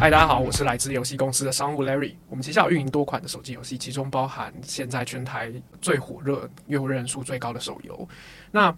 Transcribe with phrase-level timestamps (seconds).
[0.00, 2.14] 嗨，大家好，我是来自游戏公司的商务 Larry。
[2.30, 8.08] 我们旗下有运营多款的手机游戏，其中包含现在全台最火热、用户人数最高的手游。
[8.50, 8.74] 那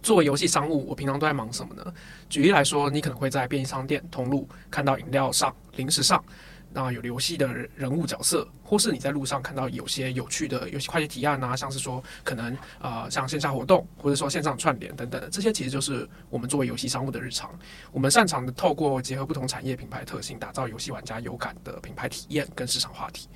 [0.00, 1.92] 作为游戏商务，我平常都在忙什么呢？
[2.28, 6.24] 举例来说，你可能会在便利商店通路看到饮料上、零食上。
[6.74, 7.46] 那有游戏的
[7.76, 17.56] 人物角色，或是你在路上看到有些有趣的游戏快捷提案啊，像是说可能呃像线下活动，或者说线上串联等等，这些其实就是我们作为游戏商务的日常。
[17.92, 23.28] 我们擅长的透过结合不同产业品牌特性，打造游戏玩家有感的品牌体验跟市场话题。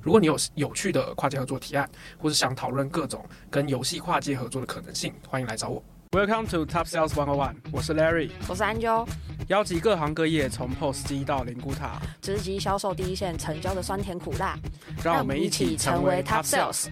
[0.00, 5.82] 如果你有有趣的跨界合作提案，或是想讨论各种跟游戏跨界合作的可能性，欢迎来找我。
[6.16, 9.06] Welcome to Top Sales 101，我是 Larry，我是 Angel，
[9.48, 14.58] 邀集各行各业从 POS 机到灵骨塔，直击销售第一线成交的酸甜苦辣，
[15.04, 16.86] 让我们一起成为 Top Sales。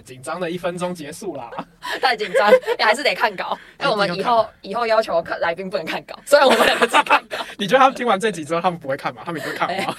[0.00, 1.50] 耶，紧张的一分钟结束啦。
[2.00, 3.56] 太紧张，你还是得看稿。
[3.78, 7.36] 那我们以后以后要求来宾不能看稿， 虽然我们两个自己看稿。
[7.58, 9.22] 你觉得他们听完这集之后，他们不会看吗？
[9.24, 9.94] 他们也会看吗？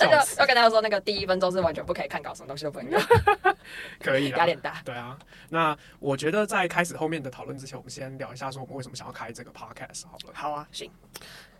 [0.00, 3.56] 那就要跟大家说，那个第一分钟是完全不可以看稿，什么东西都不能看。
[4.00, 4.80] 可以，压力大。
[4.84, 10.32] 对啊，那我觉得在开始后面的讨论之前，我们先聊一下，说我们为什么想要开这个 podcast 好了。
[10.34, 10.90] 好啊，行。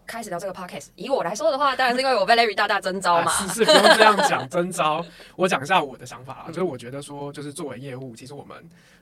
[0.07, 3.33] 开始聊这个 podcast，以我来说的话，当然是因为我被 Larry 大大征招嘛。
[3.33, 5.05] 是是，不用这样讲征招。
[5.37, 8.56] 我讲一下我的想法啊，就是我觉得说，就是作为业务，其实我们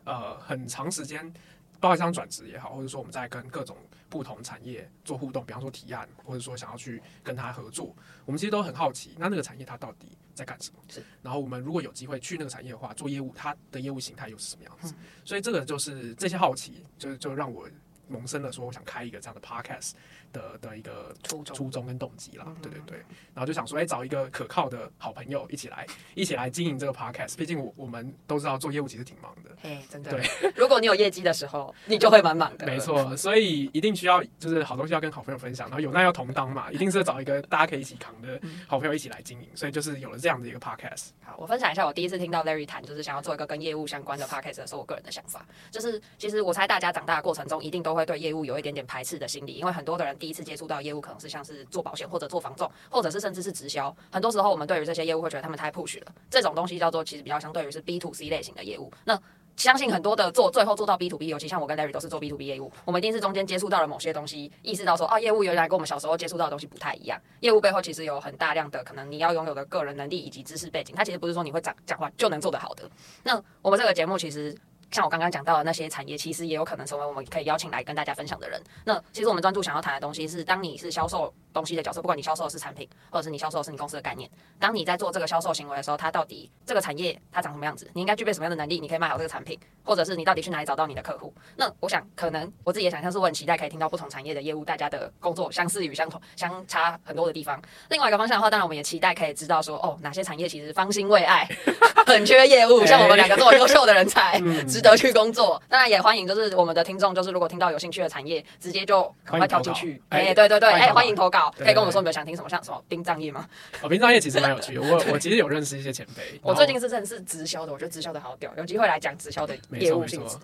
[0.04, 1.32] 呃很长时间，
[1.78, 3.76] 包括像转职也好，或者说我们在跟各种
[4.09, 7.94] 不同产业做互动，比方说提案，或者说想要去跟他合作，
[8.25, 10.78] 我们其实都很好奇，那那个产业它到底在干什么？
[10.88, 11.03] 是。
[11.22, 14.94] 然后我们如果有机会去那个产业的话，做业务，它的业务形态又是什么样子？
[14.97, 17.69] 嗯、所以这个就是这些好奇，就就让我
[18.09, 19.92] 萌生了说，我想开一个这样的 podcast。
[20.34, 22.98] 的的一个初衷初衷跟动机啦，对对对，
[23.32, 27.37] 然后就想说，哎、欸，找一个可靠的好朋友一起来，一起来经营这个 podcast。
[27.37, 30.10] 毕竟我我们都知道做业务其实挺忙的，哎，真的。
[30.10, 32.66] 对，如果你有业绩的时候，你就会满满的。
[32.66, 39.48] 没错，所以一定需要就是好东西要跟好朋友分享，然后有难要同当嘛， 一定是找一个大家可以一起扛的好朋友一起来经营。
[39.54, 41.10] 所以就是有了这样的一个 podcast。
[41.22, 51.05] 好，我分享一下我第一次听到 Larry 谈，就是想要做一个跟业务相关的 podcast 的时候，我个人的想法，就是其实我猜大家长大的过程中，一定都会对业务有一点点排斥的心理，因为很多的人第一次接触到业务。
[51.05, 53.94] 可能是像是做保险或者做房仲，或者是甚至是直销。
[54.10, 56.06] 很多时候，我们对于这些业务会觉得他们太 push 了。
[56.31, 58.91] 这种东西叫做其实比较相对于是 B to C 类型的业务。
[59.05, 59.21] 那
[59.55, 67.21] 相信很多的做最后做到 B to B，尤其像我跟 Larry 都是做 B to B 业务，我们一定是中间接触到了某些东西，意识到说啊，业务原来跟我们小时候接触到的东西不太一样。
[67.41, 72.88] 业务背后其实有很大量的可能你要拥有的个人能力以及知识背景，它其实不是说你会讲讲话就能做得好的。
[73.22, 74.56] 那我们这个节目其实。
[74.90, 78.62] 像我刚刚讲到的那些产业，其实也有可能成为我们可以邀请来跟大家分享的人。
[78.84, 84.28] 那其实我们专注想要谈的东西是，当你是销售东西的角色，不管你销售的是产品，或者是你销售的是你公司的概念，
[84.59, 87.88] 当你在做这个销售行为的时候，它到底这个产业它长什么样子？
[87.94, 88.81] 你应该具备什么样的能力？
[88.81, 91.32] 你可以卖好这个产品，或者是你到底去哪里找到你的客户？
[91.56, 97.62] 那我想，可能我自己也想象是我很期待可以听到不同产业的业务，大家的工作相似与相同、相差很多的地方。
[97.88, 101.48] 另外一个方向的话，当然我们也期待可以知道说，哦，哪些产业其实方兴未艾，
[102.06, 105.62] 很缺业务，像我们两个这么优秀的人才，值得去工作。
[105.69, 110.03] 当然也欢迎，就是我们的听众，就是如果听到有兴趣的产业，直接就赶快跳进去。
[110.09, 113.49] 哎、欸，对对对，哎，欢迎投稿，可以跟我们说你们想听什么，像什么殡葬业吗？
[113.82, 114.82] 哦，殡葬业其实蛮有趣的。
[114.82, 116.38] 我我其实有认识一些前辈。
[116.43, 120.37] 我最近是认识直销的，我觉得直销的好屌，有机会来讲直销的业务性质。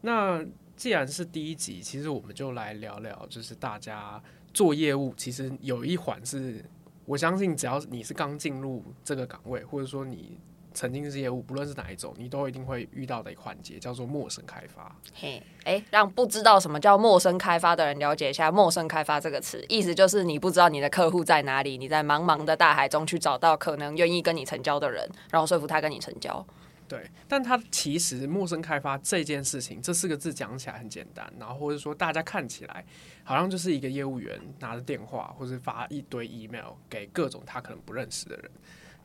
[0.00, 0.44] 那
[0.76, 4.22] 既然是第一集，其实我们就来聊聊，就是大家
[4.52, 6.64] 做业务，其实有一环是，
[7.04, 10.38] 我相信只要你是刚进入这个岗位，或者说你。
[10.78, 14.94] 曾经是业务，不论是哪一种，你都一定会遇到的一个环节，叫做陌生开发。
[15.12, 26.46] 嘿，哎，让不知道什么叫陌生开发的人了解一下“陌生开发”这个词，意思就是你不知道你的客户在哪里，你在茫茫的大海中去找到可能愿意跟你成交的人，然后说服他跟你成交。
[26.86, 32.84] 对，但他其实陌生开发这件事情，这四个字讲起来很简单，然后或者说大家看起来
[33.24, 38.50] 好像就是一个业务员拿着电话，或者发一堆 email 给各种他可能不认识的人。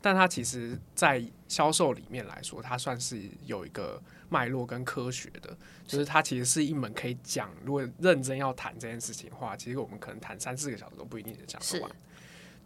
[0.04, 3.98] 但它其实，在销售里面来说，它算是有一个
[4.28, 5.56] 脉络跟科学的，
[5.86, 11.90] 就是它其实是一门可以讲，如果认真要谈这件事情的话，其实我们可能谈三四个小时都不一定能讲得完。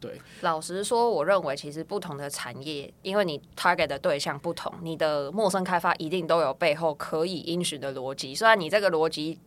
[0.01, 8.35] 对，老实说，我认为其实不同的产业，因为你 target 的对象不同，你的陌生开发一定都有背后可以因循的逻辑。
[8.35, 9.39] 虽然你这个逻辑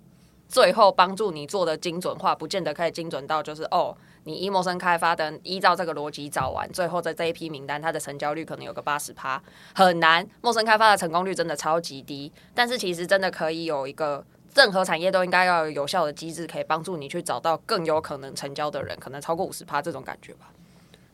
[0.47, 9.41] 最后帮助你做的精准化，不见得可以精准到就是哦，你依陌生开发的依照这个逻辑找完，最后的这一批名单，它的成交率可能有个八十趴，
[9.73, 10.27] 很难。
[10.41, 14.25] 陌生开发的成功率真的超级低，但是其实真的可以有一个。
[14.53, 20.51] 任何产业都应该要有有效的机制，可以帮助你去找到更有可能成交的人，可能超过五十趴这种感觉吧。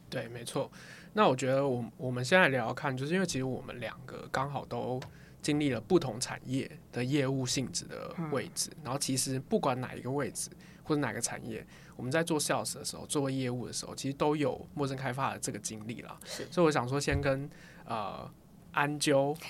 [0.09, 0.71] 对，没错。
[1.13, 4.99] 那我觉得我我们现在聊聊看，就是因为其实我们两个刚好都
[5.39, 10.49] 经历了不同产业的业务性质的位置，嗯、然后其实不管哪一个位置
[10.83, 11.63] 或者哪个产业，
[11.97, 16.17] 我们在做 sales 的时候，做业务的时候，其实都有陌生开发的这个经历啦。
[16.23, 17.49] 是，所以我想说，先跟
[17.85, 18.29] 呃
[18.71, 19.35] 安啾。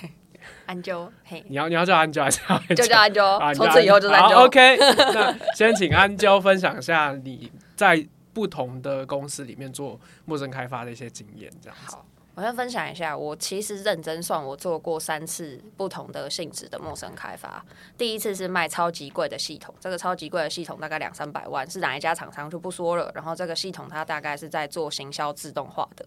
[0.66, 3.54] 安啾，嘿，你要你要叫安啾还是叫就叫安啾？
[3.56, 4.46] 从此以后就安啾。
[4.46, 11.96] OK，那先请安啾分享一下你在不同的公司里面做陌生开发的一些经验，这样子。
[12.38, 17.60] 我先分享一下，我其实认真算，我做过三次不同的性质的陌生开发。
[17.96, 23.10] 第一次是卖超级贵的系统，这个超级贵的系统大概两三百万，是哪一家厂商就不说了。
[23.12, 26.06] 然后这个系统它大概是在做行销自动化的。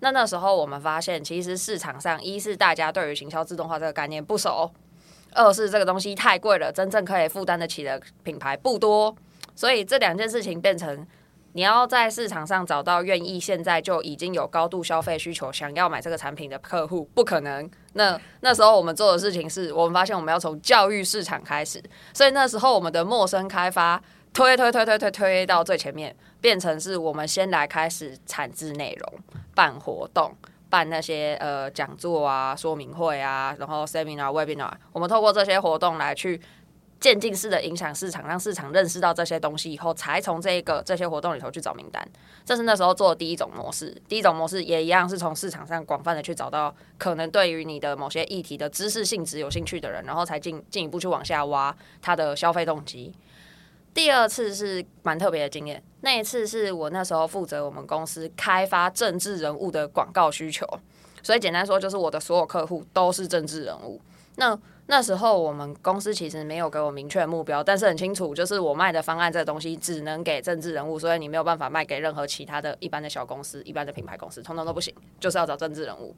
[0.00, 4.68] 那那时候我们发现，其实市场上一是大家对于行销自动化这个概念不熟，
[5.32, 9.14] 二是这个东西太贵了，真正可以负担得起的品牌不多，
[9.54, 11.06] 所以这两件事情变成。
[11.58, 17.68] 你要在市场上找到愿意现在就已经有高度消费需求、想要买这个产品的客户，不可能。
[17.94, 21.82] 那那时候我们做的事情是，我们发现我们要从教育市场开始，
[22.14, 24.00] 所以那时候我们的陌生开发
[24.32, 29.18] 推推推推推推到最前面，变成是我们先来开始产制内容、
[29.52, 30.32] 办活动、
[30.70, 36.40] 办那些呃讲座啊、说明会啊，然后 seminar、webinar，我们透过这些活动来去。
[37.00, 42.06] 渐进式的影响市场，让市场认识到这些东西以后，才从这个这些活动里头去找名单。
[42.44, 43.96] 这是那时候做的第一种模式。
[44.08, 53.14] 第一种模式也一样是从市场上广泛的去找到可能对于你的某些议题的知识性质有兴趣的人，然后才进进一步去往下挖他的消费动机。
[53.94, 60.64] 第二次是蛮特别的经验，那一次是我那时候负责我们公司开发政治人物的广告需求，
[61.22, 64.00] 所以简单说就是我的所有客户都是政治人物。
[64.36, 64.56] 那
[64.90, 76.16] 那时候我们公司其实没有给我明确目标，但是很清楚，就是我卖的方案这东西只能给政治人物，所以你没有办法卖给任何其他的一般的小公司、一般的品牌公司，通通都不行，就是要找政治人物。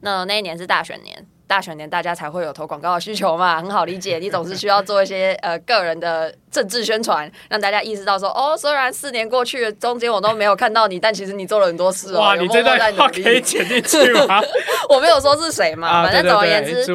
[0.00, 4.18] 那那一年是大选年，大选年大家才会有投广告的需求嘛，很好理解。
[4.20, 12.20] 你总是需要做一些呃个人的政治宣传，让大家意识到说，哦，虽然四年过去了，中间我都没有看到你，但其实你做了很多事哦。
[12.20, 14.40] 哇，有有在你这段话可以剪进去吗？
[14.88, 16.86] 我没有说是谁嘛，反正总而言之，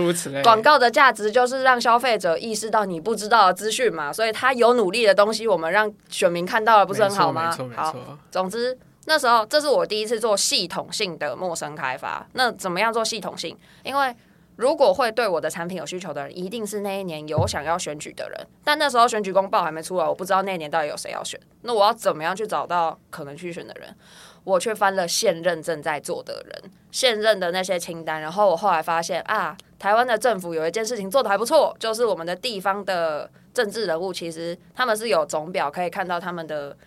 [0.43, 7.55] 广告的价值就是让消费者意识到你不知道的资讯嘛，所以他有努力的东西，我们让选民看到了，不是很好吗？
[7.75, 7.95] 好，
[8.31, 8.77] 总之。
[9.05, 12.25] 那时候，这是我第一次做系统性的陌生开发。
[12.33, 13.57] 那怎么样做系统性？
[13.83, 14.15] 因为
[14.55, 18.47] 如果会对我的产品有需求的人，一定是那一年有想要选举的人。
[18.63, 21.39] 但那时候选举公报还没出来，我不知道那一年到底有谁要选。
[21.63, 23.95] 那我要怎么样去找到可能去选的人？
[24.43, 28.21] 我却翻了现任正在做的人，现任的那些清单。
[28.21, 36.77] 然后我后来发现啊，台湾的政府有一件事情做得还不错，就是我们的地方的政治人物，其实他们是有总表可以看到他们的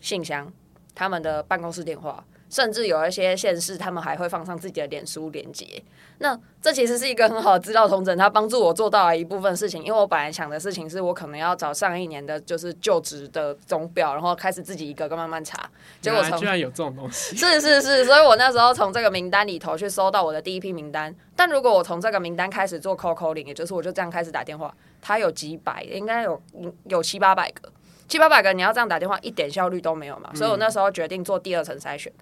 [0.00, 0.52] 信箱。
[0.96, 5.80] 他们的办公室电话，甚至有一些县市，他们还会放上自己的脸书连接。
[6.18, 9.84] 那这其实是一个很好的资料统整，它帮助我做到了一部分事情。
[9.84, 15.68] 因为我本来想的事情是我可能要找上一年的，就是就职的总表，然后开始自己一个个慢慢查。
[16.00, 21.14] 结果从居然有这种东西，是是是，所以我那时候从这个名单里头去搜到我的第一批名单。
[21.36, 26.40] 但如果我从这个名单开始做 cold calling，也就是我就这样开始打电话，它有几百，应该有
[26.84, 27.70] 有七八百个。
[28.08, 30.30] 七八百个，你要这样打电话，一点效率都没有嘛。
[30.34, 32.12] 所以我那时候决定做第二层筛选。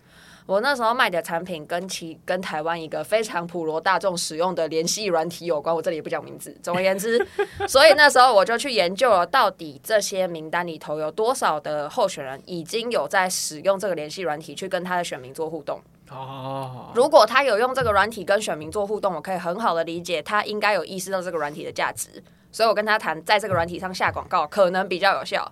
[0.47, 6.55] 我那时候卖的产品跟其跟台湾一个非常普罗大众使用的联系软体有关，我这里也不讲名字。
[6.63, 7.27] 总而言之，
[7.67, 15.81] 所以那时候我就去研究了，到底这些名单里头有多少的候选人已经有在使用这个联系软体去跟他的选民做互动。
[16.11, 22.23] 哦，如果他有用这个软体跟选民做互动，我可以很好的理解他应该有意识到这个软体的价值，
[22.53, 25.51] 所以我跟他谈，在这个软体上下广告可能比较有效。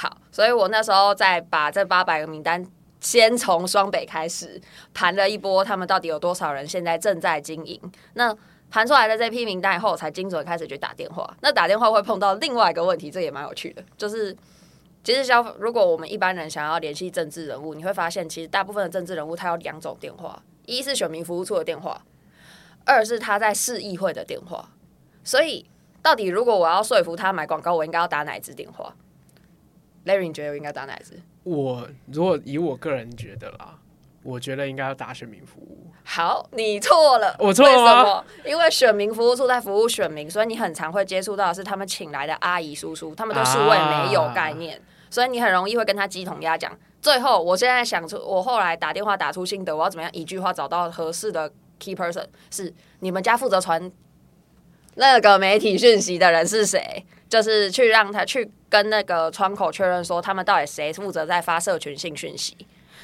[0.00, 2.64] 好，所以我那时候再把这八百个名单，
[3.00, 4.60] 先从双北开始
[4.94, 7.80] 盘了一波，他们到底有多少人现在正在经营？
[8.14, 8.32] 那
[8.70, 11.28] 盘出来的这批名单以后，才精准开始去打电话。
[11.40, 14.32] 那打电话会碰到另外一个问题，这也蛮有趣的，就是
[15.02, 22.00] 其实消如果我们一般人想要联系政治人物，你会发现其实大部分的政治人物他有两种电话：一是选民服务处的电话，
[22.84, 24.68] 二是他在市议会的电话。
[25.24, 25.66] 所以
[26.00, 28.94] 到底如果我要说服他买广告，我应该要打哪一支电话
[30.08, 31.20] ？Larry，你觉得我应该打哪一支？
[31.44, 33.78] 我如果以我个人觉得啦，
[34.22, 35.86] 我觉得应该要打选民服务。
[36.02, 37.92] 好，你错了，我错了吗？
[37.92, 38.24] 为什么？
[38.46, 46.76] 因为选民服务处在服务选民，所以你很常会接触到的是他们请来的阿姨叔叔，他们对数位没有概念，啊、所以你很容易会跟他鸡同鸭讲。
[47.00, 52.26] 最后，我现在想出，我后来打电话打出心得，我要怎么样一句话找到合适的 key person？
[52.50, 53.90] 是你们家负责传
[54.96, 57.06] 那个媒体讯息的人是谁？
[57.28, 62.56] 就是去让他去跟那个窗口确认说，他们到底谁负责在发社群性讯息。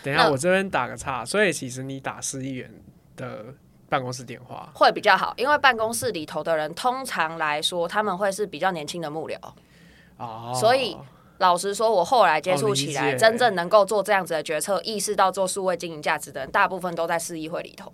[0.03, 2.71] 等一下，我这边打个岔，所以其实你打市议员
[3.17, 3.47] 的
[3.89, 9.37] 办公室电话会比较好，因为办公室里头的人通常来说，他们会是比较年轻的幕僚。
[10.17, 10.97] 哦，所以
[11.39, 17.93] 老实说，我后来接触起来，真正能够做这样子的决策，意识到做数位经营价值的人，大部分都在市议会里头。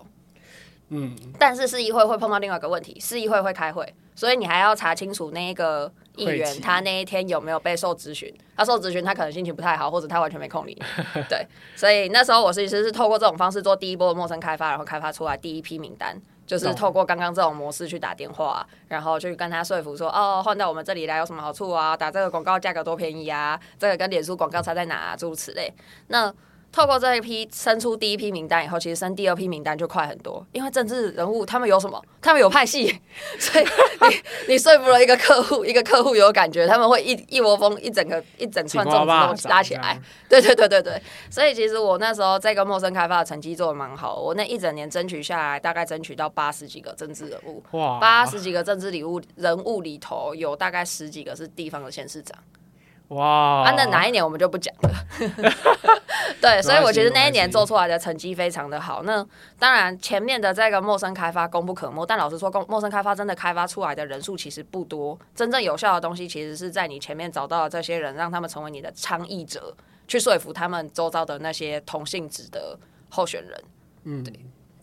[0.88, 8.32] 嗯，但是市议会会碰到另外一个问题，市议会会开会，所以你还要查清楚那个议员他那一天有没有被受咨询。
[8.56, 10.76] 他受咨询，他可能心情不太好，或者他完全没空理。
[11.30, 16.14] 对，所以那时候我其实是透过这种方式做第一波的陌生开发，然后开发出来第一批名单，
[16.46, 21.96] 就是透过刚刚这种模式去打电话，然后去跟他说服说，哦，换到我们这里来有什么好处啊？
[21.96, 23.58] 打这个广告价格多便宜啊？
[23.78, 25.16] 这个跟脸书广告差在哪啊？
[25.16, 25.72] 诸如此类。
[26.08, 26.30] 那
[26.72, 32.00] 透过这一批生出第一批名单以后，其实生第二批名单就快很多，因为政治人物他们有什么？
[32.22, 33.00] 他们有派系，
[33.40, 33.64] 所以
[34.08, 40.00] 你你说服了一个客户，一个客户有感觉，他们会一一窝蜂一整个一整串粽子都拉起来。
[40.28, 52.38] 对对对对对，所以其实我那时候这个陌生开发的成绩做的蛮好，我那一整年争取下来，大概争取到八十几个政治人物，哇，八十几个政治礼物人物里头有大概十几个是地方的县市长。
[53.10, 53.62] 哇！
[53.64, 54.90] 啊，那哪一年我们就不讲了。
[56.40, 59.02] 对，所以我觉得那一年做出来的成绩非常的好。
[59.02, 59.24] 那
[59.58, 65.18] 当然，前面的这个陌生开发功不可没，但老实说，公陌生开发真的开发出来的人数其实不多。
[65.34, 69.74] 真正有效的东西，其实是在你前面找到的这些人，让他们成为你的倡议者，
[70.08, 72.78] 去说服他们周遭的那些同性质的
[73.10, 73.64] 候选人。
[74.04, 74.32] 嗯，对，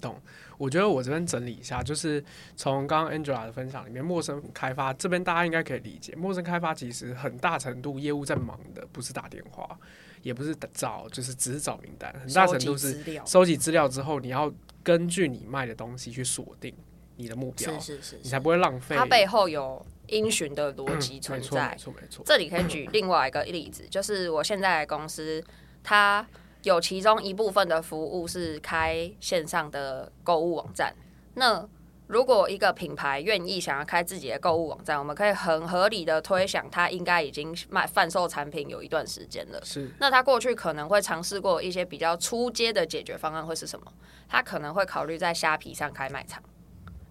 [0.07, 0.21] 懂。
[0.57, 2.23] 我觉得我这边整理一下，就是
[2.55, 9.77] 从刚刚 Angela 的分享里面，陌生开发这边大家应该可以理解，陌生开发其实很大程度业务在忙的不是打电话，
[10.23, 16.73] 也不是找，就是只是找名单，很大程度是收集资料之后，你要根据你卖的东西去锁定
[17.17, 18.95] 你的目标，是是是，你才不会浪费。
[18.95, 22.23] 它背后有因循的逻辑存在，没错没错。
[22.25, 25.43] 这里可以举另外一个例子，就是我现在的公司，
[25.83, 26.25] 它。
[26.63, 30.93] 有其中一部分的服务是开线上的购物网站。
[31.35, 31.67] 那
[32.07, 39.59] 如果一个品牌愿意想要开自己的购物网站，我们可以很合理的推想，他应该已经卖贩售产品有一段时间了。
[39.63, 39.91] 是。
[39.99, 43.91] 那他过去可能会尝试过一些比较初阶的解决方案会是什么？
[44.29, 46.41] 他可能会考虑在虾皮上开卖场，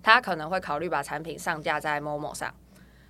[0.03, 2.55] 他可能会考虑把产品上架在 Momo 上。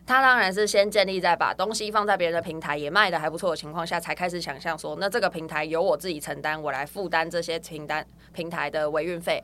[0.07, 9.43] 他当然是先建立在把东西放在别人的平台也卖的还不错的情况下，才开始想象说，那这个平台由我自己承担，我来负担这些平单平台的维运费。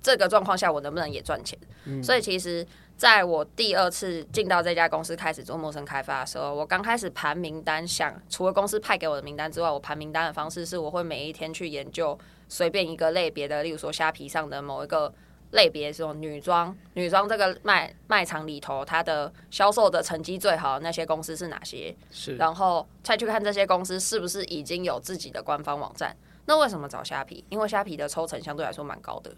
[0.00, 1.58] 这个状况下，我能不能也赚钱？
[1.86, 2.00] 嗯。
[2.00, 2.64] 所以其实
[2.96, 12.16] 在我第二次进到这家公司开始做陌生开发的时候，我刚开始盘名单，想除了公司派给我的名单之外，我盘名单的方式是我会每一天去研究
[12.48, 15.12] 随便一个类别的，例如说虾皮上的某一个。
[15.52, 21.94] 类别是女装，女装这个卖卖场里头，它的销售的成绩最好的那些公司是哪些？
[22.10, 26.14] 是，然后再去看这些公司是不是已经有自己的官方网站。
[26.46, 27.44] 那为什么找虾皮？
[27.48, 29.30] 因为虾皮的抽成相对来说蛮高的，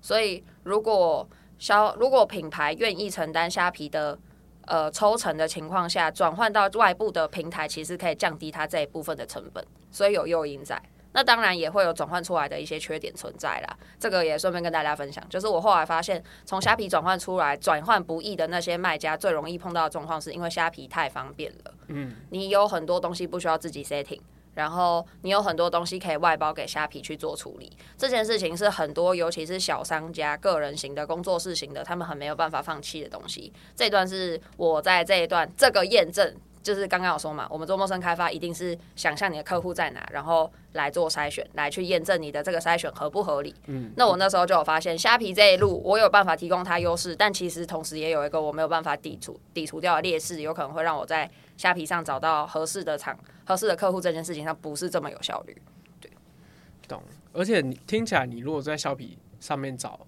[0.00, 1.26] 所以如果
[1.58, 4.18] 销如果品牌愿意承担虾皮的
[4.66, 10.80] 呃抽成的情况下，转换到外部的平台，其实可以降低它这一部分的成本，所以有诱因在。
[11.14, 15.24] 那当然也会有转换出来的一些缺点存在啦，这个也顺便跟大家分享。
[15.28, 21.74] 就是我后来发现，从虾皮转换出来转换不易的那些卖家，最容易碰到的状况是因为虾皮太方便了。
[21.86, 24.20] 嗯，你有很多东西不需要自己 setting，
[24.54, 27.70] 然后你有很多东西可以外包给虾皮去做处理。
[27.96, 33.52] 这件事情是很多，尤其是小商家、个人型的工作室型的，他们很没有办法放弃的东西。
[33.76, 36.34] 这段是我在这一段这个验证。
[36.64, 43.54] 就是刚刚有说嘛，我们做陌生开发一定是想象你的客户在哪，然后来做筛选，来去验证你的这个筛选合不合理。
[43.66, 55.54] 嗯，那我那时候就有发现，虾皮这一路我有办法提供它优势，但其实同时也有一个我没有办法抵除抵除掉的劣势，有可能会让我在虾皮上找到合适的厂、合适的客户这件事情上不是这么有效率。
[56.00, 56.10] 对，
[56.88, 57.02] 懂。
[57.34, 60.00] 而且你听起来，你如果在虾皮上面找，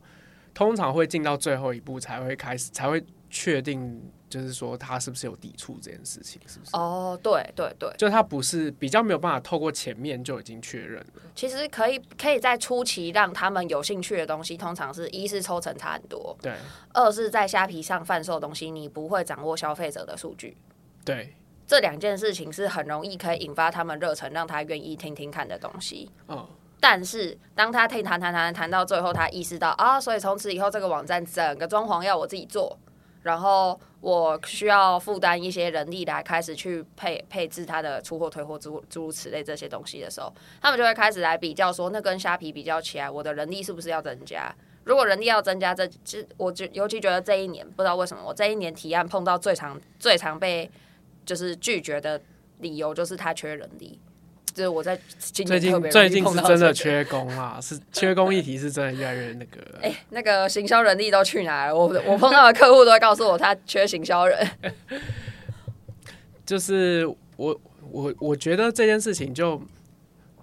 [0.54, 4.10] 通常会进到最后一步才会开始，才会确定。
[4.28, 6.70] 就是说他是不是有抵触这件事情，是不是？
[6.74, 11.22] 哦，对对对，就他不是比较没有办法透过前面就已经确认了。
[11.34, 16.52] 其实可以可以在初期让他们有兴趣的东西，通常是一是抽成差很多，对；
[16.92, 20.56] 二是在虾皮上贩售的东西，你不会掌握消费者的数据，
[21.04, 21.34] 对。
[21.68, 26.08] 这两件事情是很容易可以引发他们热忱，让他愿意听听看的东西。
[26.28, 26.48] 哦。
[26.78, 32.78] 但是当他听谈谈谈谈到最后，他意识到啊，所以从此以后这个网站整个装潢要我自己做，
[33.26, 44.54] 然后我需要负担一些人力来开始去配配置他的出货、退货诸诸如此类这些东西的时候，他们就会开始来比较说，那跟虾皮比较起来，我的人力是不是要增加？
[44.84, 50.70] 如果人力要增加，这其实我就尤其觉得这一年不知道为什么，我这一年提案碰到最常最常被
[51.24, 52.20] 就是拒绝的
[52.60, 53.98] 理由就是他缺人力。
[54.56, 59.60] 就是我在最近最近是真的缺工啊， 是缺工议题是真的越来越那个。
[59.84, 61.76] 哎、欸，那个行销人力都去哪了？
[61.76, 64.50] 我我碰到的客户都会告诉我，他缺行销人。
[66.46, 67.60] 就是我
[67.90, 69.60] 我我觉得这件事情就，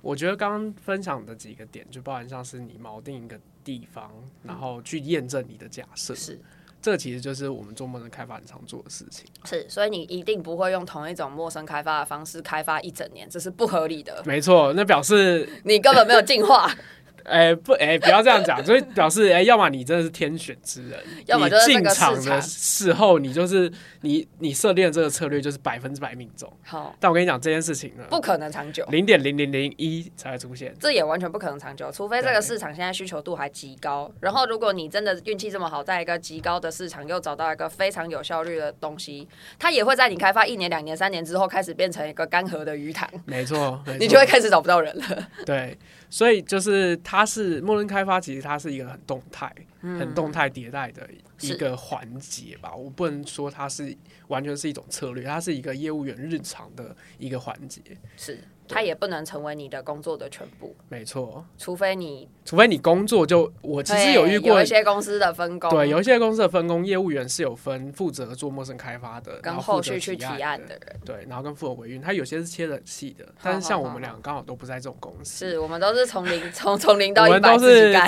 [0.03, 4.11] 我觉得刚刚分享的几个点，就包含像是你锚定一个地方，
[4.43, 6.39] 然后去验证你的假设是。
[6.83, 9.25] 这其实就是我们做陌生开发很常做的事情。
[9.45, 14.21] 是，所以你一定不会用同一种陌生开发的方式开发一整年，这是不合理的。
[14.25, 16.69] 没错，那表示你根本没有进化。
[17.23, 26.51] 哎、欸，不，哎、欸，不要这样讲，所以表示，哎、欸，要么你真的是天选之人，要么就是进场的时候，你就是你你设定的这个策略就是百分之百命中。
[26.63, 34.11] 好，但我跟你讲这件事情呢，不可能长久，零点零零零一才会出现，这也完全不可能长久，除非这个市场现在需求度还极高。
[34.19, 39.27] 然后，如果你真的运气这么好，在一个极高的市场又找到一个非常有效率的东西，
[39.57, 43.09] 它也会在你开发一年、两年、三年之后开始变成一个干涸的鱼塘。
[43.25, 45.27] 没错， 你就会开始找不到人了。
[45.45, 45.77] 对。
[46.13, 49.51] 所以就是它是默认开发，其实它是一个很动态、
[49.81, 51.09] 嗯、很动态迭代的
[51.41, 52.71] 一个环节吧。
[52.75, 57.81] 我不能说它是完全是一种策略，它是一个业务员日常的一个环节。
[58.15, 58.37] 是。
[58.73, 77.57] 它也不能成为你的工作的全部，没错，除非你，除非你工作就我其实有遇过有一些公司的分工，对，有一些公司的分工，业务员是有分负责做陌生开发的，跟后续去提案的人，对，然后跟负责维运，他有些是切的很细的，但是像我们两个刚好都不在这种公司，是我们都是从零从从零到一百，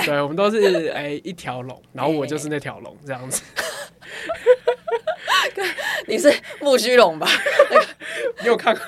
[0.04, 3.42] 对，我们都是哎一条龙，然后我就是那条龙这样子。
[6.06, 7.26] 你是木须龙吧？
[8.40, 8.84] 你有看过？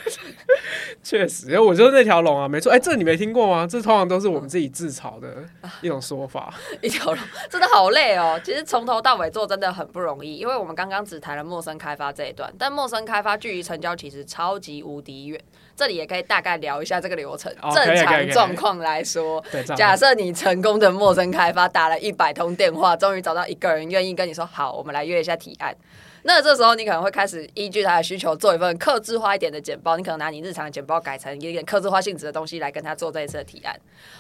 [1.08, 2.70] 确实，因为我就是那条龙啊，没错。
[2.70, 3.66] 哎、欸，这你没听过吗？
[3.66, 5.42] 这通常都是我们自己自嘲的
[5.80, 6.52] 一种说法。
[6.82, 7.18] 一条龙
[7.48, 8.38] 真的好累哦。
[8.44, 15.40] 其实从头到尾做真的很不容易，因为我们刚刚只谈了陌生开发这一段，但陌生开发距离成交其实超级无敌远。
[15.74, 17.50] 这里也可以大概聊一下这个流程。
[17.62, 19.42] 哦、正常状况来说，
[19.78, 25.74] 假设你成功的陌生开发打了一百通电话，终于找到一个人愿意跟你说好，我们来约一下提案。
[26.22, 33.74] 那这时候你可能会开始依据他的需求做一份克制化一点的简报，你可能拿你日常的简报改成一点克制化性质的东西来跟他做这一次的提案。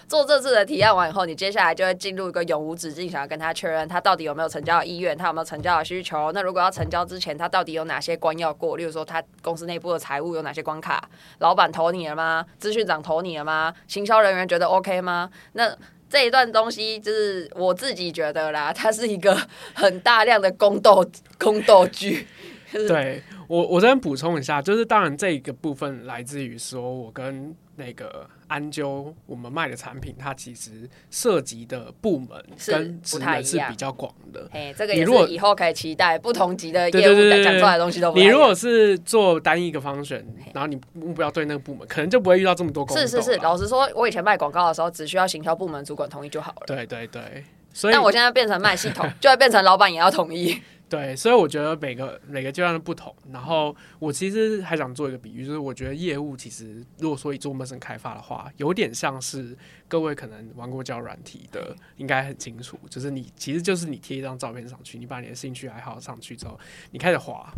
[0.06, 6.32] 做这次的提案完以后，你接下来就会进入一个永无止境，想要跟他确认他到底有没有成交的意愿，他有没有成交的需求。
[6.32, 8.76] 那如果要成交之前，他到底有哪些关要过？
[8.76, 11.08] 例如说，他公司内部的财务有哪些关卡？
[11.38, 12.44] 老板投你了吗？
[12.58, 13.74] 资讯长投你了吗？
[13.86, 15.30] 行销人员觉得 OK 吗？
[15.52, 15.76] 那
[16.08, 19.36] 这一段东西就是我自己觉得啦，它是一个
[19.74, 21.04] 很大量的宫斗
[21.38, 22.26] 宫斗剧。
[22.72, 27.54] 对我，我这边补充一下，就是当然这个部分来自于说我跟。
[27.78, 32.30] 那个安啾，我们卖的产品，它其实涉及的部门
[32.66, 34.48] 跟职能是比较广的。
[34.52, 38.28] 哎，这个也是以后可以期待不同级的业务讲出来的东西都不一样。
[38.28, 42.84] 你如果是做单一个 function，然后你目标对那个部门，可能就不会遇到这么多。
[42.88, 46.64] 是是是，老实说，我以前卖广告的时候，只需要行销部门主管同意就好了。
[46.66, 50.60] 对对对，所以但我现在变成卖系统， 就会变成老板也要同意。
[50.88, 53.14] 对，所以我觉得每个每个阶段的不同。
[53.32, 59.56] 然后我其实还想做一个比喻，就是我觉得业务其实如果说以做陌生开发的话，有点像是。
[59.88, 66.58] 各位可能玩过交友软体的，应该很清楚，就是你其实就是你贴一张照片上去，你把你的兴趣爱好上去之后，
[66.90, 67.50] 你开始滑，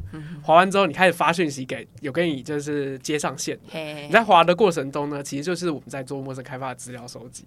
[0.42, 7.44] 滑完之后你开始发讯息给有跟你就是接上线的，你在滑的过程中呢，其实就是我们在做陌生开发的资料收集，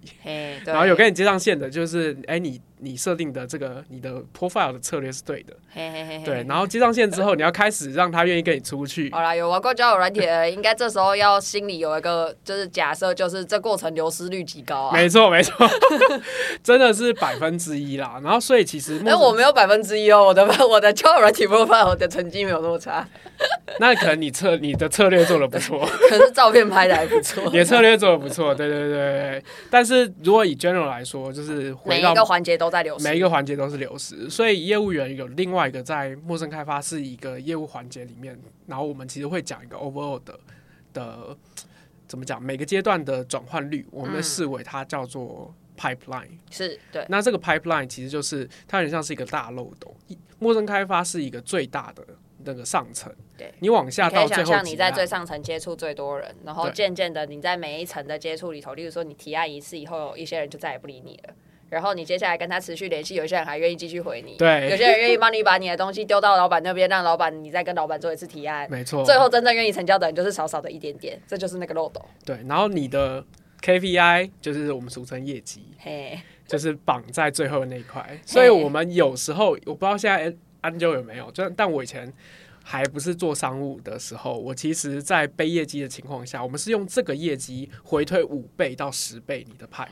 [0.66, 5.56] 然后有跟你接上线的，就是哎、欸、你你设定的这个你的 profile 的策略是对的，
[6.26, 9.10] 对，然后接上线之后，你要开始让他愿意跟你出去。
[9.14, 14.73] 好啦，有玩过交友软体的，应该这时候要心里有一个就是假设，就是这过程流失率极高。
[14.92, 15.54] 没错，没错，
[16.62, 18.20] 真的是百分之一啦。
[18.22, 23.04] 然后，所以其实，那我没有百分之一哦，我的 我的交友软体 profile 我的成绩没有那么差。
[23.80, 27.42] 那可能你策你的策略做的不错，可是照片拍的还不错。
[27.50, 29.44] 你的策略做的不错，对对对对。
[29.70, 34.30] 但是如果以 general 来说，就是每一个环节都在流失，每一个环节都是流失。
[34.30, 40.36] 所以业务员有另外外一个在陌生开发是一个业务环节里面，然后我们其实会讲一个 overall 的
[40.92, 41.36] 的
[42.14, 47.04] 怎么讲，每个阶段的转换率，我们视为它叫做 pipeline，嗯、是对。
[47.08, 49.92] 那这个 pipeline 其实就是它很像是一个大漏斗，
[50.38, 52.06] 陌生开发是一个最大的。
[52.46, 61.34] 那个上层，对，你往下到最后，像你在最上层接触最多人，然后渐渐的你在每一层的接触里头，例如说你提案一次以后，有一些人就再也不理你了，
[61.68, 73.24] 然后你接下来跟他持续联系，有些人还愿意继续回你，对，有些人愿意帮你把你的东西丢到老板那边，让老板你再跟老板做一次提案，没错，最后真正愿意成交的人就是少少的一点点，这就是那个漏斗，对，然后你的
[73.62, 82.12] KPI 就是我们俗称业绩，嘿，就是绑在最后的那一块，所以我们有时候我不知道现在安啾有没有，就但我以前。
[82.66, 89.86] 还不是做商务的时候，我其实，在背业绩的情况下，我们是用这个业绩回推五倍到十倍你的派。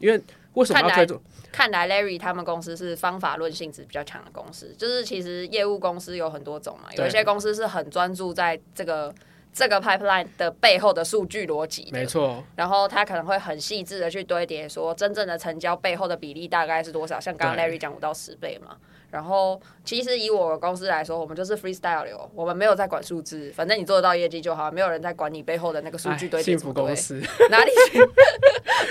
[0.00, 0.20] 因为
[0.54, 1.20] 为什么要推这？
[1.52, 9.14] 看来 Larry 他们公司是方法论性质比较强的公司，就是其实业务公司有很多种嘛，有一些公司是很专注在这个
[9.52, 12.42] 这个 pipeline 的背后的数据逻辑，没错。
[12.56, 17.18] 然后他可能会很细致的去堆叠，说真正的成交背后的比例大概是多少？
[17.18, 18.76] 像刚刚 Larry 讲五到十倍嘛。
[19.10, 26.56] 然后，其实以我公司来说，我们就是 freestyle 流，我们没有在管数字，反正你做得到业绩就好，没有人在管你背后的那个数据堆叠。
[26.56, 27.20] 幸福公司
[27.50, 27.98] 哪里去？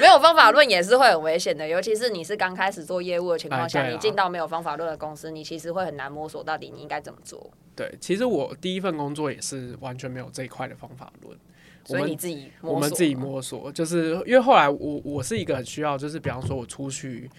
[0.02, 7.50] 没有方法论也是会很危险的，尤其是你是刚开始做业务的情况下，你进到没有方法论的公司，你其实会很难摸索到底你应该怎么做。
[7.74, 11.38] 对，其实我第一份工作也是完全没有这一块的方法论，
[11.86, 17.30] 所以你自己摸索我们自己摸索，就是因为后来我我是一个很需要，就是比方说我出去。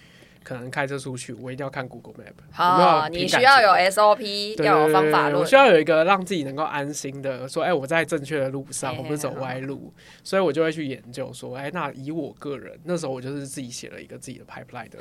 [0.43, 2.33] 可能开车出去，我一定要看 Google Map。
[2.51, 5.39] 好，你需要有 SOP，要有方法论。
[5.39, 9.93] 我需要有一个让自己能够安心的说，哎、欸，我在正确的路上，我不是走歪路。
[10.23, 14.97] 所以我就会去研究说，哎、欸，那以我个人那时候，我就是自己写了一个自己的 pipeline 的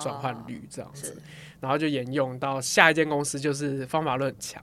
[0.00, 1.20] 转换率这样子，
[1.60, 4.62] 然后就沿用到下一间公司，就是方法论很强。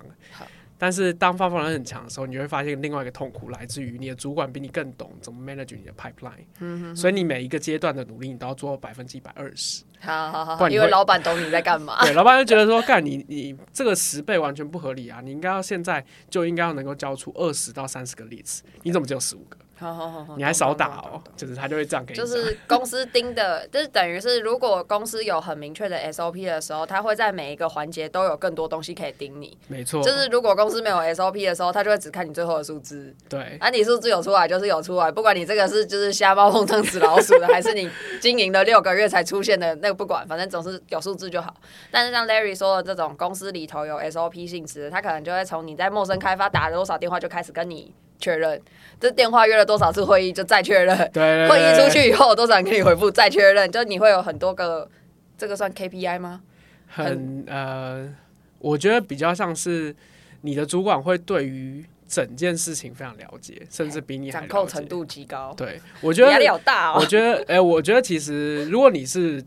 [0.77, 9.83] 但是当方法论很强的时候，你会发现另外一个痛苦来自于你的主管比你更懂怎么 manage 你的 pipeline，嗯、哼哼，所以你每一个阶段的努力，你都要做到百分之一百二十。
[9.99, 11.99] 好好好，因为老板懂你在干嘛。
[12.05, 15.19] 对，老板就觉得说，干你你这个十倍完全不合理啊！
[15.23, 19.57] 你应该要现在就应该要能够交出二十到三十个例子，你怎么只有十五个？
[19.77, 22.17] 好好好，你还少打哦，就是他就会这样给你。
[22.17, 29.57] 就是 公司盯的，就是等于是，如果公司有很明确的 SOP 的时候，他会在每一个环节都有更多东西可以盯你。
[29.67, 33.13] 没错，就是如果公司没有 SOP 的时候，他就会只看你最后的数字。
[33.27, 37.89] 对，那、啊、你数字有出来就是有出来，不管你这个是就是瞎猫碰上死老鼠的， 还是你
[38.21, 41.53] 经营了六个月才出现的那个，不管，反正总是有数字就好。
[41.91, 47.93] 但是像 Larry 说的这种公司里头有 SOP 性质，他可能就会从你在陌生开发打了多少电话就开始跟你。
[48.25, 48.59] 确认，
[48.99, 50.97] 这电话约了多少次会议就再确认。
[51.13, 54.89] 对，会议出去以后多少人给你回复再确认，就你会有很多个，
[55.37, 56.41] 这个算 KPI 吗？
[56.87, 58.15] 很，很呃，
[58.57, 59.95] 我觉得比较像是
[60.41, 65.53] 你的主管会对于整件事情非常了解，甚至比你掌控程度极高。
[65.55, 66.97] 对，我觉得压力好大哦。
[66.99, 69.43] 我觉得，哎、欸，我觉得其实如果你是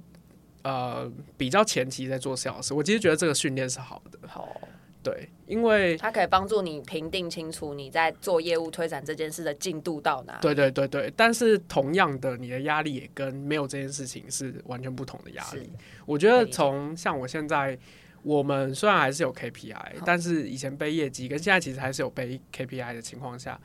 [0.62, 4.18] 呃比较前期在做 sales，我其实觉得这个训练是好的。
[4.28, 4.60] 好。
[5.10, 10.38] 对，因为它可以帮助你评定清楚你在做业务推展这件事的进度到哪。
[10.42, 15.70] 对对对对，但是同样的，你的压力也跟没有这件事情是完全不同的压力。
[16.04, 17.78] 我觉得从像我现在，
[18.22, 23.58] 我们虽然还是有 KPI，但是以前背业绩跟现在其实还是有背 KPI 的情况下，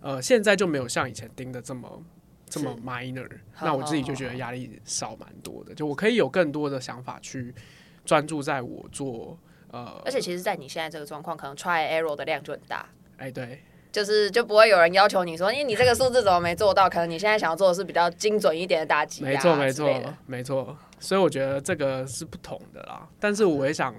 [0.00, 2.02] 呃，现在就没有像以前盯的这么
[2.46, 3.28] 这么 minor。
[3.60, 7.52] 那我自己就觉得压力少蛮多的，就我可以有更多的想法去
[8.04, 9.36] 专注在我做。
[10.04, 12.86] 而且其实，在你现在这个状况，可能 try error 的量就很大。
[13.16, 16.88] 哎，对，就是就不会有人要求你说，因为你这个数字怎么没做到？
[16.88, 19.22] 可能你现在想要做的是比较精准一点的打击。
[19.24, 20.76] 没错，没错，没错。
[20.98, 23.08] 所以我觉得这个是不同的啦。
[23.18, 23.94] 但是我也想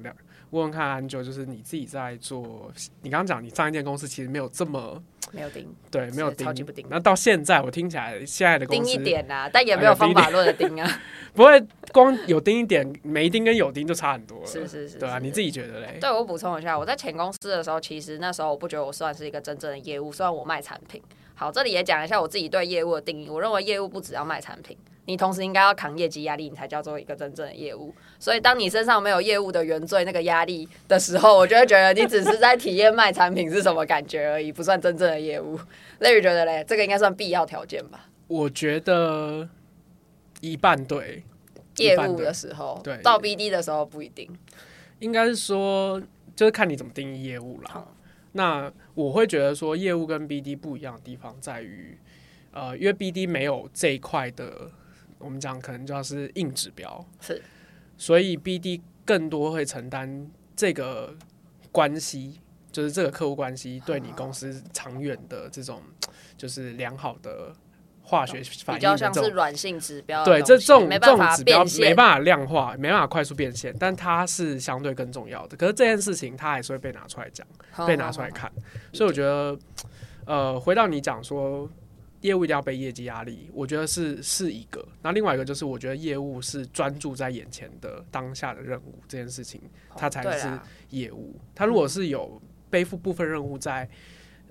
[0.51, 5.01] 问问看安九，就是你自己在做，你刚刚讲你上一间公司其实没有这么。
[5.31, 6.85] 没有钉，对，没有钉，超级不盯。
[6.89, 10.89] 那到现在，我听起来现在的公司盯一点啊，但也没有方法论的钉啊。
[11.33, 11.61] 不会
[11.91, 14.47] 光有钉一点，没钉跟有钉就差很多了。
[14.47, 15.97] 是是是，对啊，你自己觉得嘞？
[15.99, 21.01] 对，我补充一下，我在前公司的时候，其实那时候我不觉得我算是一个真正的业务，虽然我卖产品。
[21.35, 23.29] 好，这里也讲一下我自己对业务的定义。
[23.29, 24.77] 我认为业务不只要卖产品。
[25.07, 27.93] 你同时应该要扛业绩压力，你才叫做一个真正的业务。
[28.17, 35.59] 所以，当你身上没有业务的原罪那个压力的时候，我就会觉得你只是在体验卖产品是什么感觉而已，不算真正的业务。
[35.99, 38.07] Larry 觉得嘞，这个应该算必要条件吧？
[38.27, 39.47] 我觉得
[40.41, 41.23] 一半对，
[41.77, 44.27] 业务的时候，对，到 BD 的时候不一定。
[44.97, 46.01] 应该是说，
[46.35, 47.85] 就是看你怎么定义业务啦。
[48.35, 51.97] 嗯、那我会觉得说，业务跟 BD 不一样的地方在于，
[52.51, 54.71] 呃，因为 BD 没有这一块的。
[55.17, 57.41] 我们讲可能就要是硬指标，是，
[57.97, 61.15] 所以 BD 更多会承担这个
[61.71, 65.81] 关系，就是这个客户关系对你公司长远的这种
[66.37, 67.55] 就是良好的
[68.05, 70.23] 化学反应，比较像是软性指标。
[70.23, 75.57] 对，这这种这种指标没办法量化，没办法快速变现，但它是相对更重要的。
[75.57, 77.45] 可是这件事情它还是会被拿出来讲，
[77.87, 78.51] 被拿出来看。
[78.93, 79.57] 所以我觉得，
[80.25, 81.69] 呃，回到你讲说。
[82.21, 84.83] 业务一定要被业绩压力，我觉得是是一个。
[85.03, 89.61] 那另外一个就是，我觉得业务是专注在眼前的当下的任务这件事情，
[89.95, 90.47] 它才是
[90.89, 91.39] 业务。
[91.53, 93.87] 它如果是有背负部分任务在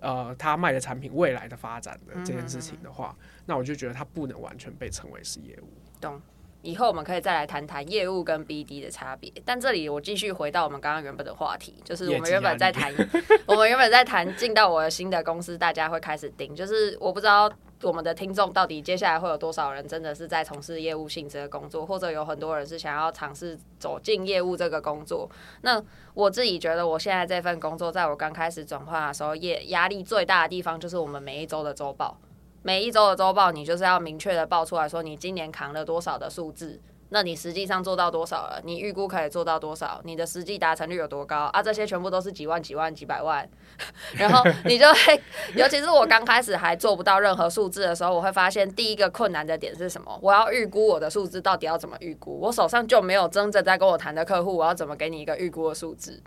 [0.05, 5.69] 呃他卖的产品未来的发展的这件事情的话，那我就觉得他不能完全被称为是业务。
[6.01, 6.21] 懂。
[6.63, 12.91] 以后我们可以再来谈谈业务跟 BD 的差别，但这里我继续回到我们刚刚原本的话题，就是我们原本在谈，
[13.45, 17.53] 我们原本在谈进到我的新的公司，大家会开始盯，就是我不知道
[17.85, 25.31] 我们的听众到底接下来会有多少人真的是在从事业务性质的工作，或者有很多人是想要尝试走进业务这个工作。
[25.63, 25.83] 那
[26.15, 32.19] 我自己觉得，我现在这份工作，在我刚开始转换的时候，业压力最大的地方就是我们每一周的周报。
[32.63, 38.61] 每一周的周报，你就是要明确的报出来说，你今年扛了多少的数字，那你实际上做到多少了？
[38.65, 40.01] 你预估可以做到多少？
[40.05, 41.63] 你的实际达成率有多高啊？
[41.63, 43.49] 这些全部都是几万、几万、几百万，
[44.17, 45.21] 然后你就会，
[45.55, 50.19] 尤其是我刚开始还做不到任何数字的时候，我会发现第一个困难的点是什么？
[50.21, 52.41] 我要预估我的数字到底要怎么预估？
[52.41, 56.21] 我手上就没有真正在跟我谈的客户，我要怎么给你一个预估的数字？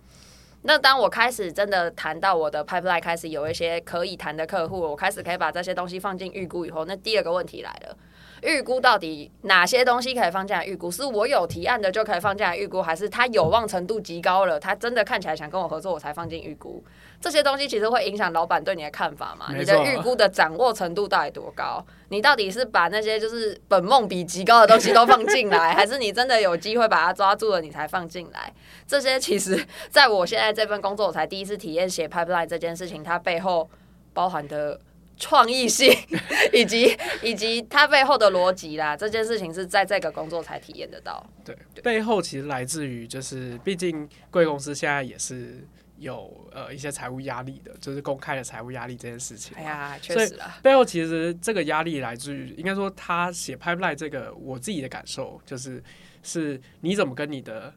[0.64, 7.98] 那当我开始真的谈到我的 pipeline 开始有一些可以谈的客户，我开始可以把这些东西放进预估以后，那第二个问题来了。
[8.44, 10.92] 预估到底哪些东西可以放进来预估？
[10.92, 16.84] 是我有提案的就可以放进来预估，还是他有望程度极高了，他真的看起来想跟我合作，我才放进预估？
[17.20, 19.48] 这些东西其实会影响老板对你的看法嘛？
[19.56, 21.84] 你的预估的掌握程度到底多高？
[22.10, 28.54] 你到底是把那些就是本梦比极高的东西都放进来， 还是你真的有机会把它抓住了，你才放进来？
[28.86, 33.70] 这些其实在我现在这份工作，我才第一次体验写 pipeline 这件事情，它背后
[34.14, 34.80] 包含的。
[35.18, 35.92] 创意性
[36.54, 41.26] 以及以及它背后的逻辑啦，这件事情是在这个工作才体验得到。
[41.44, 49.58] 对，背后其实来自于就是，毕竟贵公司现在也是有呃一些财务压力的，就是公开的财务压力这件事情。
[49.58, 50.58] 哎呀，确实啊。
[50.62, 55.84] 背后其实这个压力来自于，应该说他写 pipeline 这个，我自己的感受就是，
[56.22, 57.74] 是你怎么跟你的。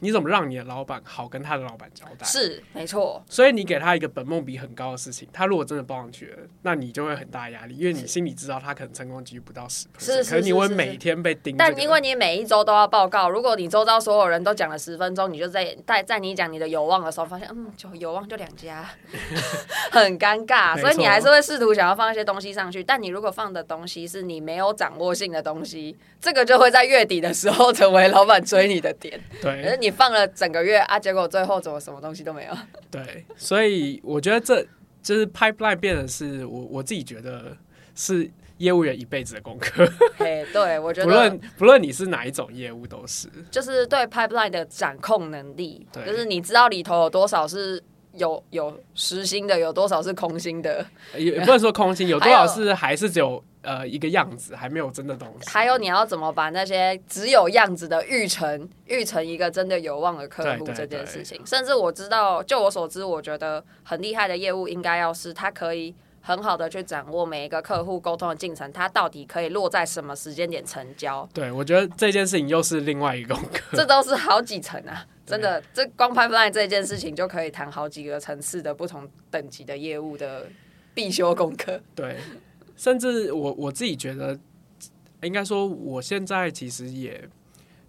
[0.00, 2.26] 你怎么让你的老板好跟他的老板交代？
[2.26, 11.72] 是没错，所以你给他一个本梦比很高的事情，他如果真的报上去了，那你就会很大压力，因为你心里知道他可能成功几率不到十%，是，可是你会每天被盯、这个。
[11.72, 18.84] 但因为你每一周都要报告，如果你周遭所有人都讲了十分钟，你就在在在你讲你的有望的时候，发现嗯，就有望就两家，
[19.90, 22.82] 很尴尬，所以你还是会试图想要放一些东西上去。
[22.82, 29.20] 但你如果放的东西是你没有掌握性的东西，这个就会在月底的时候成为老板追你的点。
[29.40, 30.78] 对，你放了整个月。
[30.78, 30.98] 啊！
[30.98, 32.52] 结果最后怎么什么东西都没有？
[32.90, 34.64] 对，所以我觉得这
[35.02, 37.56] 就是 pipeline 变的是我我自己觉得
[37.94, 39.86] 是业务员一辈子的功课。
[40.16, 50.84] 嘿，对，我觉得不论不论你是哪一种业务，都是就是对 pipeline 的掌控能力，对，就是你知道里头有多少是有有实心的，有多少是空心的，
[51.16, 53.42] 也不能说空心，有多少是还是只有。
[53.64, 55.48] 呃，一个样子还没有真的东西。
[55.48, 61.40] 还有你要怎么把那些只有样子的育成育成一个真的有望的客户这件事情？
[61.46, 71.28] 甚至我知道，就我所知，我觉得很厉害的业务应该要是他可以很好的去掌握每一个客户沟通的进程，他到底可以落在什么时间点成交。
[71.32, 73.76] 对，我觉得这件事情又是另外一个功课。
[73.76, 80.46] 这都是好几层啊，真的，这光 pipeline 这件事情就可以谈好几个层次的不同等级的业务的
[80.94, 81.80] 必修功课。
[81.94, 82.16] 对。
[82.76, 84.38] 甚至我我自己觉得，
[85.22, 87.28] 应该说，我现在其实也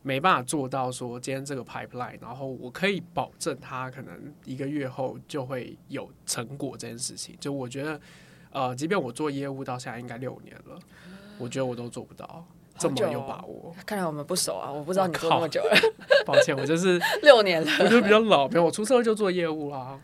[0.04, 4.14] 没办法做到说今天这个 pipeline，然后我可以保证它可能
[4.46, 7.36] 一个月后就会有成果这件事情。
[7.40, 8.00] 就我觉得，
[8.52, 10.80] 呃，即便我做业务到现在应该六年了，
[11.40, 12.46] 我觉得我都做不到
[12.78, 13.76] 这么有把握。
[13.86, 15.76] 看来我们不熟啊，我不知道你做那么久了。
[16.26, 20.00] 抱歉，我就是六年了，我就比较老，没有我出社会就做业务啦。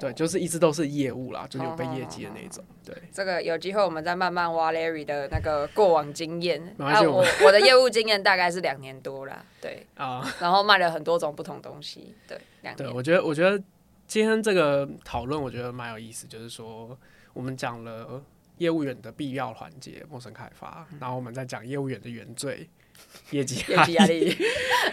[0.00, 2.64] 对，就是一直都是业务啦，就是有被业绩的那种。
[2.84, 6.62] 对，这个有机会我们再慢慢挖 Larry 的那个过往经验。
[6.78, 9.44] 啊，我我的业务经验大概是两年多啦。
[9.60, 12.14] 对 啊，然后卖了很多种不同东西。
[12.28, 12.88] 对，两年。
[12.88, 13.60] 对，我觉得我觉得
[14.06, 16.96] 今天这个讨论我觉得蛮有意思，就是说
[17.32, 18.22] 我们讲了
[18.58, 22.68] 业务员的必要环节，陌生开发，然后我们再讲业务员的原罪。
[23.30, 24.36] 业绩业绩压力，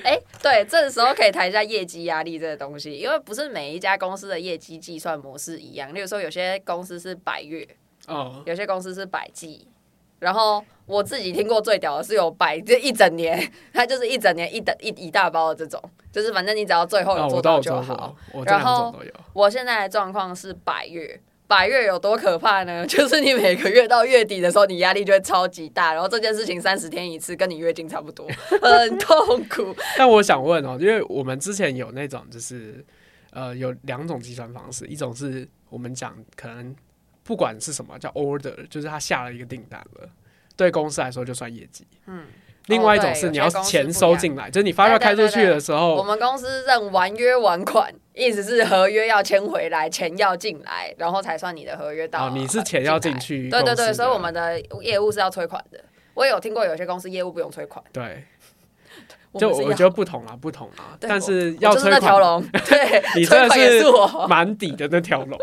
[0.04, 5.94] 哎、 欸，对，这个时候可以谈一下业绩压力这个东西，因为不是每一家公司的业绩计算模式一样。
[5.94, 7.68] 例如说，有些公司是百月，
[8.08, 9.68] 哦，有些公司是百季。
[10.18, 18.16] 然后我自己听过最屌的是有百，就一整年， 它就是一整年一等一一大包的这种，就是反正你只要最后有做到就好。
[18.46, 18.96] 然后
[19.34, 22.86] 我现在的状况是百月，百月有多可怕呢？
[22.88, 28.28] 就是你每个月到月底的时候，你压力就会超级大，然后这件事情三十天一次，跟你月经差不多，
[28.62, 29.76] 很痛苦。
[29.98, 32.84] 但我想问哦，因为我们之前有那种就是
[33.32, 36.76] 呃有两种计算方式，一种是我们讲可能
[37.24, 40.10] 不管是什么叫 order，就是他下了一个订单了，
[40.56, 41.86] 对公司来说就算业绩。
[42.08, 42.26] 嗯。
[42.68, 52.26] 另外一种是你要钱收进来，就是你发票开出去的时候，我们公司认完约完款，意思是合约要签回来，钱要进来，然后才算你的合约到。
[52.28, 53.50] 哦，你是钱要进去。
[53.50, 55.80] 对对对，所以我们的业务是要催款的。
[56.16, 57.84] 我也有听过有些公司业务不用催款。
[57.92, 58.24] 对，
[59.38, 62.02] 就我觉得不同啊，不同啊，但是要催款。
[62.02, 63.84] 条龙， 对，你 真的是
[64.28, 65.38] 满底的那条龙。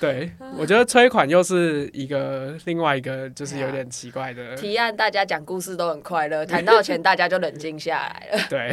[0.00, 4.96] 对，我觉得催款又是一个另外一个，就是有点奇怪的 提案。
[4.96, 8.38] 大家讲故事都很快乐， 谈到钱大家就冷静下来了。
[8.48, 8.72] 对，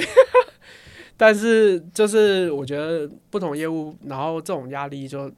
[1.17, 5.31] 但是就是我觉得不同业务，然后这种压力就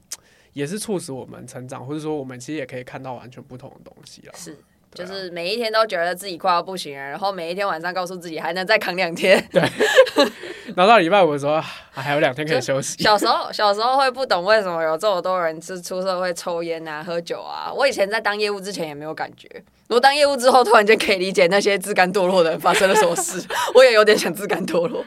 [0.53, 4.33] 也是促使我们成长，或者说我们其实也可以看到完全不同的东西了。
[4.35, 4.57] 是。
[4.97, 9.39] 就是每一天都觉得自己快要不行了，然后每一天晚上告诉自己还能再扛两天。
[9.53, 9.61] 对，
[10.75, 11.61] 然后到礼拜五的时候
[11.93, 13.01] 还有两天可以休息。
[13.03, 17.71] 小时候小时候会不懂为什么有这么多人是出社会抽烟啊、喝酒啊。
[17.71, 19.47] 我以前在当业务之前也没有感觉，
[19.87, 23.41] 我当业务之后突然间可以理解那些自甘堕落的人发生了什么事。
[23.75, 25.05] 我也有点想自甘堕落。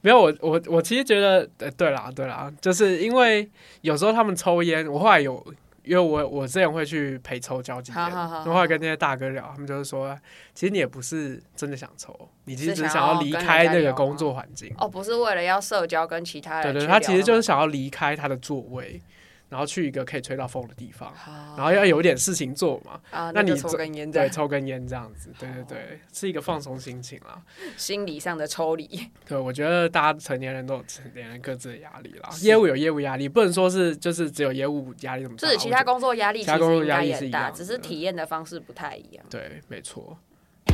[0.00, 3.48] 没有，我我我其实觉得，对啦对啦，就是因为
[3.82, 5.44] 有时候他们抽烟，我后来有。
[5.88, 10.14] 因为我我之前会去陪抽交际，然后会跟那些大哥聊，他们就是说，
[10.54, 14.72] 其实你也不是真的想抽，你其实只是想要离开那个工作环境。
[14.78, 16.72] 哦，不是为了要社交跟其他人。
[16.72, 19.00] 对，对对，他其实就是想要离开他的座位。
[19.48, 21.12] 然后去一个可以吹到风的地方，
[21.56, 23.00] 然后要有点事情做嘛。
[23.10, 27.42] 啊，那你抽根烟，对，抽根烟这样子，对对对，是一个放松心情啦，
[27.76, 28.88] 心理上的抽离。
[29.26, 32.28] 对，我觉得大家成年人都有成年人各自的压力啦。
[32.42, 35.48] 业务有业务压力，不能说是就是只有业务压力这么大。
[35.48, 39.24] 是其他工作压力，其他工作压力是一样，只是体验的方式不太一样。
[39.30, 40.18] 对，没错。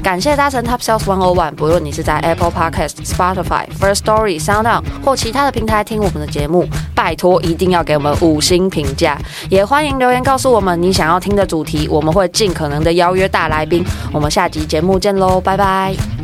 [0.03, 13.83] 感谢搭乘 Top Sales 101，不论你是在 Apple Podcast、Spotify、First Story、SoundOn 或其他的平台听我们的节目，拜托一定要给我们五星评价，也欢迎留言告诉我们你想要听的主题，我们会尽可能的邀约大来宾。
[14.13, 16.24] 我们下集节目见喽，拜拜。